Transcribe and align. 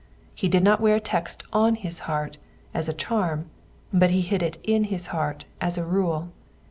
He 0.33 0.49
did 0.49 0.63
not 0.63 0.81
wear 0.81 0.95
a 0.95 0.99
text 0.99 1.43
on 1.53 1.75
his 1.75 1.99
heart 2.09 2.39
as 2.73 2.89
a 2.89 2.93
charm, 2.93 3.51
but 3.93 4.09
he 4.09 4.21
hid 4.21 4.41
it 4.41 4.57
in 4.63 4.85
his 4.85 5.05
heart 5.13 5.45
as 5.61 5.77
a 5.77 5.85
rule. 5.85 6.29